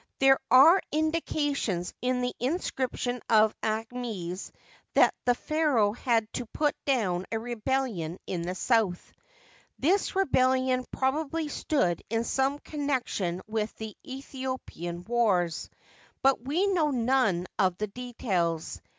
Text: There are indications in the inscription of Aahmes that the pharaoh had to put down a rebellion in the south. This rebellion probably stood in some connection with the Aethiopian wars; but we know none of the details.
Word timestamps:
There 0.17 0.39
are 0.49 0.81
indications 0.91 1.93
in 2.01 2.21
the 2.21 2.33
inscription 2.39 3.21
of 3.29 3.53
Aahmes 3.61 4.49
that 4.95 5.13
the 5.25 5.35
pharaoh 5.35 5.91
had 5.93 6.27
to 6.33 6.47
put 6.47 6.73
down 6.85 7.27
a 7.31 7.37
rebellion 7.37 8.17
in 8.25 8.41
the 8.41 8.55
south. 8.55 9.13
This 9.77 10.15
rebellion 10.15 10.87
probably 10.91 11.49
stood 11.49 12.01
in 12.09 12.23
some 12.23 12.57
connection 12.57 13.43
with 13.45 13.75
the 13.75 13.95
Aethiopian 14.03 15.07
wars; 15.07 15.69
but 16.23 16.41
we 16.43 16.65
know 16.65 16.89
none 16.89 17.45
of 17.59 17.77
the 17.77 17.85
details. 17.85 18.81